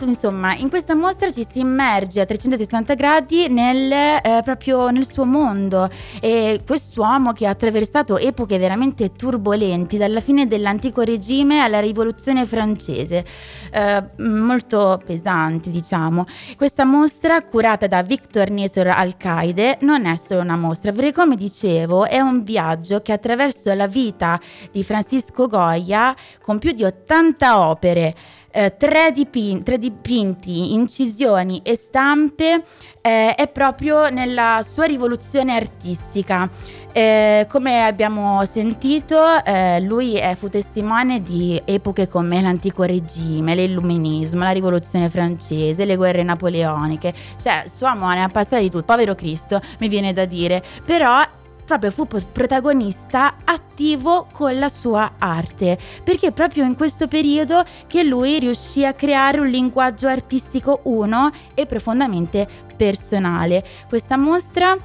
insomma, 0.00 0.54
in 0.54 0.68
questa 0.68 0.94
mostra 0.94 1.30
ci 1.30 1.46
si 1.48 1.60
immerge 1.60 2.20
a 2.20 2.26
360 2.26 2.94
gradi 2.94 3.48
nel, 3.48 3.92
eh, 3.92 4.40
proprio 4.42 4.88
nel 4.88 5.06
suo 5.06 5.24
mondo 5.24 5.88
e 6.20 6.60
quest'uomo 6.66 7.32
che 7.32 7.46
ha 7.46 7.50
attraversato 7.50 8.16
epoche 8.16 8.58
veramente 8.58 9.12
turbolenti, 9.12 9.98
dalla 9.98 10.20
fine 10.20 10.46
dell'antico 10.46 11.02
regime 11.02 11.60
alla 11.60 11.80
rivoluzione 11.80 12.46
francese, 12.46 13.24
eh, 13.72 14.02
molto 14.18 15.00
pesanti 15.04 15.70
diciamo. 15.70 16.26
Questa 16.56 16.84
mostra 16.84 17.42
curata 17.42 17.86
da 17.86 18.02
Victor 18.02 18.50
Nietor 18.50 18.88
Alcaide 18.88 19.78
non 19.80 20.06
è 20.06 20.16
solo 20.16 20.40
una 20.40 20.56
mostra, 20.56 20.92
perché 20.92 21.12
come 21.12 21.36
dicevo 21.36 22.06
è 22.06 22.20
un 22.20 22.42
viaggio 22.42 23.00
che 23.00 23.12
attraverso 23.12 23.72
la 23.74 23.86
vita 23.86 24.40
di 24.70 24.82
Francesco 24.82 24.93
Francisco 24.94 25.48
Goya 25.48 26.14
con 26.40 26.58
più 26.60 26.70
di 26.70 26.84
80 26.84 27.68
opere, 27.68 28.14
eh, 28.52 28.76
tre, 28.76 29.10
dipin- 29.10 29.64
tre, 29.64 29.76
dipinti, 29.76 30.72
incisioni 30.74 31.60
e 31.64 31.74
stampe, 31.74 32.62
eh, 33.02 33.34
è 33.34 33.48
proprio 33.48 34.08
nella 34.10 34.60
sua 34.64 34.84
rivoluzione 34.84 35.56
artistica. 35.56 36.48
Eh, 36.92 37.48
come 37.50 37.84
abbiamo 37.84 38.44
sentito, 38.44 39.44
eh, 39.44 39.80
lui 39.80 40.20
fu 40.36 40.48
testimone 40.48 41.20
di 41.20 41.60
epoche 41.64 42.06
come 42.06 42.40
l'antico 42.40 42.84
regime, 42.84 43.56
l'illuminismo, 43.56 44.44
la 44.44 44.52
rivoluzione 44.52 45.08
francese, 45.08 45.84
le 45.84 45.96
guerre 45.96 46.22
napoleoniche, 46.22 47.12
cioè 47.42 47.64
suo 47.66 47.88
uomo 47.88 48.08
ne 48.10 48.22
ha 48.22 48.28
passato 48.28 48.62
di 48.62 48.70
tutto, 48.70 48.84
povero 48.84 49.16
Cristo 49.16 49.60
mi 49.80 49.88
viene 49.88 50.12
da 50.12 50.24
dire, 50.24 50.62
però 50.84 51.20
proprio 51.64 51.90
fu 51.90 52.06
protagonista 52.06 53.36
attivo 53.44 54.26
con 54.32 54.58
la 54.58 54.68
sua 54.68 55.12
arte, 55.18 55.78
perché 56.02 56.32
proprio 56.32 56.64
in 56.64 56.76
questo 56.76 57.08
periodo 57.08 57.64
che 57.86 58.02
lui 58.02 58.38
riuscì 58.38 58.84
a 58.84 58.92
creare 58.92 59.40
un 59.40 59.48
linguaggio 59.48 60.06
artistico 60.06 60.80
uno 60.84 61.30
e 61.54 61.66
profondamente 61.66 62.46
personale. 62.76 63.64
Questa 63.88 64.16
mostra 64.16 64.76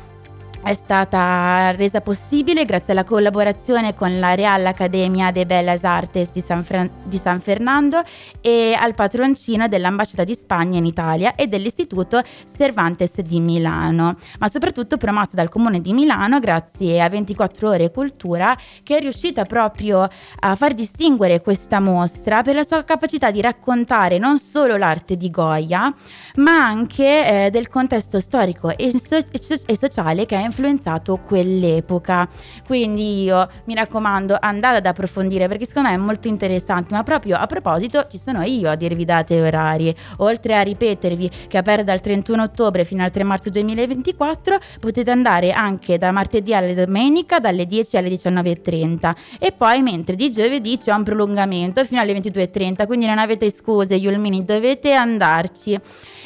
è 0.62 0.74
stata 0.74 1.72
resa 1.72 2.02
possibile 2.02 2.66
grazie 2.66 2.92
alla 2.92 3.06
collaborazione 3.06 3.94
con 3.94 4.20
la 4.20 4.36
Real 4.36 4.66
Academia 4.66 5.32
de 5.32 5.46
Bellas 5.46 5.84
Artes 5.84 6.32
di 6.32 6.42
San, 6.42 6.64
Fra- 6.64 6.88
di 7.04 7.18
San, 7.18 7.40
Fernando 7.40 8.02
e 8.42 8.76
al 8.78 8.94
patroncino 8.94 9.68
dell'Ambasciata 9.68 10.24
di 10.24 10.36
Spagna 10.36 10.78
in 10.78 10.86
Italia 10.86 11.34
e 11.36 11.48
dell'Istituto 11.48 12.22
Cervantes 12.56 13.22
di 13.22 13.40
Milano, 13.40 14.16
ma 14.40 14.48
soprattutto 14.50 14.98
promossa 14.98 15.32
dal 15.32 15.50
Comune 15.50 15.82
di 15.82 15.94
Milano 15.94 16.40
grazie 16.40 17.02
a 17.02 17.10
24 17.10 17.70
ore 17.70 17.92
cultura 17.92 18.56
che 18.84 18.98
è 18.98 19.00
riuscita 19.00 19.46
proprio 19.46 20.08
a 20.40 20.56
far 20.56 20.74
distinguere 20.74 21.42
questa 21.42 21.80
mostra 21.80 22.44
per 22.44 22.56
la 22.56 22.64
sua 22.64 22.84
capacità 22.84 23.32
di 23.32 23.42
raccontare 23.42 24.18
non 24.18 24.38
solo 24.38 24.76
l'arte 24.76 25.16
di 25.16 25.32
Goya, 25.32 25.92
ma 26.36 26.66
anche 26.66 27.46
eh, 27.46 27.50
del 27.50 27.70
contesto 27.70 28.20
storico 28.20 28.76
e, 28.76 28.92
so- 28.92 29.18
e 29.66 29.78
sociale 29.78 30.26
che 30.26 30.36
ha 30.36 30.49
influenzato 30.50 31.18
quell'epoca. 31.18 32.28
Quindi 32.66 33.24
io 33.24 33.48
mi 33.66 33.76
raccomando 33.76 34.38
andate 34.40 34.78
ad 34.78 34.86
approfondire 34.86 35.48
perché 35.48 35.66
secondo 35.66 35.90
me 35.90 35.96
è 35.96 35.98
molto 35.98 36.28
interessante, 36.28 36.94
ma 36.94 37.04
proprio 37.04 37.38
a 37.38 37.46
proposito 37.46 38.06
ci 38.10 38.18
sono 38.18 38.44
io 38.44 38.70
a 38.70 38.76
dirvi 38.76 39.06
date 39.06 39.36
e 39.36 39.42
orari, 39.42 39.96
oltre 40.18 40.58
a 40.58 40.62
ripetervi 40.62 41.30
che 41.48 41.58
è 41.58 41.58
aperta 41.58 41.84
dal 41.84 42.02
31 42.02 42.44
ottobre 42.44 42.84
fino 42.84 43.04
al 43.04 43.12
3 43.12 43.24
marzo 43.24 43.50
2024, 43.50 44.58
potete 44.80 45.12
andare 45.12 45.52
anche 45.52 45.98
da 45.98 46.12
martedì 46.12 46.54
alla 46.54 46.74
domenica 46.74 47.40
dalle 47.40 47.66
10 47.66 47.98
alle 47.98 48.10
19.30 48.10 49.16
e 49.40 49.52
poi 49.52 49.82
mentre 49.82 50.16
di 50.16 50.30
giovedì 50.30 50.78
c'è 50.78 50.92
un 50.94 51.04
prolungamento 51.04 51.84
fino 51.86 52.02
alle 52.02 52.14
22.30, 52.14 52.86
quindi 52.86 53.06
non 53.06 53.20
avete 53.20 53.50
scuse, 53.52 53.96
Yulmini, 53.96 54.46
dovete 54.46 54.94
andarci. 54.94 55.80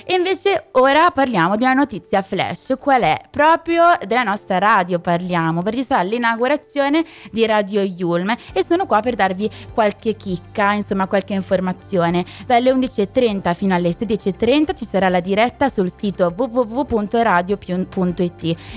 E 0.05 0.15
invece 0.15 0.65
ora 0.71 1.11
parliamo 1.11 1.55
di 1.55 1.63
una 1.63 1.73
notizia 1.73 2.21
flash, 2.21 2.75
qual 2.77 3.03
è? 3.03 3.17
Proprio 3.29 3.83
della 4.13 4.23
nostra 4.23 4.59
radio 4.59 4.99
parliamo, 4.99 5.63
perché 5.63 5.79
ci 5.79 5.85
sarà 5.87 6.03
l'inaugurazione 6.03 7.03
di 7.31 7.43
Radio 7.47 7.81
Yulm 7.81 8.35
e 8.53 8.63
sono 8.63 8.85
qua 8.85 8.99
per 8.99 9.15
darvi 9.15 9.49
qualche 9.73 10.15
chicca, 10.15 10.73
insomma 10.73 11.07
qualche 11.07 11.33
informazione. 11.33 12.23
Dalle 12.45 12.71
11.30 12.71 13.55
fino 13.55 13.73
alle 13.73 13.89
16.30 13.89 14.75
ci 14.77 14.85
sarà 14.85 15.09
la 15.09 15.19
diretta 15.19 15.67
sul 15.69 15.91
sito 15.91 16.31
www.radio.it. 16.35 17.61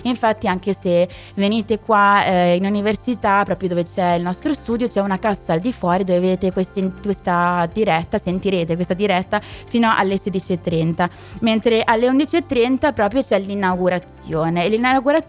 Infatti 0.05 0.49
anche 0.49 0.72
se 0.72 1.07
venite 1.35 1.81
qua 1.81 2.25
eh, 2.25 2.55
in 2.55 2.64
università, 2.64 3.42
proprio 3.44 3.68
dove 3.68 3.85
c'è 3.85 4.14
il 4.14 4.22
nostro 4.22 4.55
studio, 4.55 4.87
c'è 4.87 5.03
una 5.03 5.18
cassa 5.18 5.53
al 5.53 5.61
di 5.61 5.72
fuori 5.72 6.05
dove 6.05 6.20
vedete 6.20 6.51
questi, 6.53 6.90
questa 7.03 7.68
diretta, 7.70 8.16
sentirete 8.18 8.75
questa 8.75 8.94
diretta 8.94 9.38
fino 9.40 9.92
alle 9.94 10.14
16.30 10.14 11.09
mentre 11.40 11.83
alle 11.85 12.09
11.30 12.09 12.94
proprio 12.94 13.22
c'è 13.22 13.38
l'inaugurazione 13.38 14.64
e 14.64 14.68
l'inaugurazione 14.68 15.25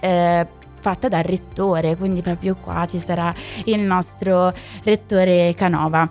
eh, 0.00 0.46
fatta 0.78 1.08
dal 1.08 1.22
rettore, 1.22 1.96
quindi 1.96 2.22
proprio 2.22 2.56
qua 2.56 2.86
ci 2.86 2.98
sarà 2.98 3.34
il 3.64 3.80
nostro 3.80 4.52
rettore 4.84 5.54
Canova. 5.56 6.08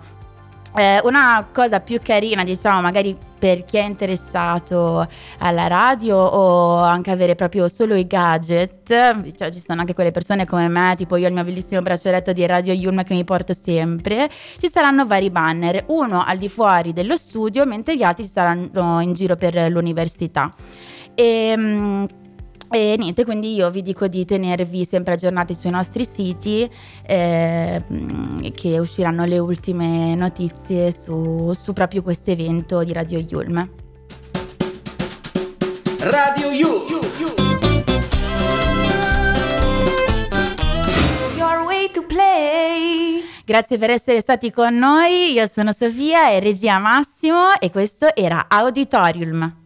Eh, 0.78 1.00
una 1.04 1.48
cosa 1.50 1.80
più 1.80 1.98
carina, 2.02 2.44
diciamo, 2.44 2.82
magari 2.82 3.16
per 3.38 3.64
chi 3.64 3.78
è 3.78 3.84
interessato 3.84 5.06
alla 5.38 5.66
radio 5.68 6.18
o 6.18 6.76
anche 6.82 7.10
avere 7.10 7.34
proprio 7.34 7.66
solo 7.68 7.94
i 7.94 8.06
gadget, 8.06 9.34
cioè 9.34 9.50
ci 9.50 9.60
sono 9.60 9.80
anche 9.80 9.94
quelle 9.94 10.10
persone 10.10 10.44
come 10.44 10.68
me, 10.68 10.92
tipo 10.94 11.16
io 11.16 11.24
ho 11.24 11.28
il 11.28 11.34
mio 11.34 11.44
bellissimo 11.44 11.80
braccialetto 11.80 12.32
di 12.32 12.44
Radio 12.44 12.74
Yulm 12.74 13.04
che 13.04 13.14
mi 13.14 13.24
porto 13.24 13.54
sempre, 13.54 14.28
ci 14.58 14.68
saranno 14.70 15.06
vari 15.06 15.30
banner, 15.30 15.84
uno 15.86 16.22
al 16.22 16.36
di 16.36 16.50
fuori 16.50 16.92
dello 16.92 17.16
studio, 17.16 17.64
mentre 17.64 17.96
gli 17.96 18.02
altri 18.02 18.24
ci 18.24 18.30
saranno 18.30 19.00
in 19.00 19.14
giro 19.14 19.36
per 19.36 19.70
l'università. 19.70 20.52
E, 21.14 21.24
ehm, 21.24 22.06
e 22.70 22.96
niente, 22.98 23.24
quindi 23.24 23.54
io 23.54 23.70
vi 23.70 23.82
dico 23.82 24.08
di 24.08 24.24
tenervi 24.24 24.84
sempre 24.84 25.14
aggiornati 25.14 25.54
sui 25.54 25.70
nostri 25.70 26.04
siti, 26.04 26.68
eh, 27.06 27.82
che 28.54 28.78
usciranno 28.78 29.24
le 29.24 29.38
ultime 29.38 30.14
notizie 30.14 30.92
su, 30.92 31.52
su 31.52 31.72
proprio 31.72 32.02
questo 32.02 32.30
evento 32.30 32.82
di 32.82 32.92
Radio 32.92 33.18
Yulm. 33.18 33.68
Radio 36.00 36.50
Yulm! 36.50 37.00
Your 41.36 41.64
way 41.66 41.90
to 41.90 42.02
play! 42.02 43.22
Grazie 43.44 43.78
per 43.78 43.90
essere 43.90 44.20
stati 44.20 44.50
con 44.50 44.76
noi, 44.76 45.32
io 45.32 45.46
sono 45.46 45.72
Sofia 45.72 46.30
e 46.30 46.40
regia 46.40 46.78
Massimo 46.78 47.58
e 47.60 47.70
questo 47.70 48.14
era 48.14 48.46
Auditorium. 48.48 49.65